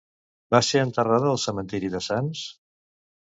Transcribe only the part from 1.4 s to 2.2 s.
cementiri de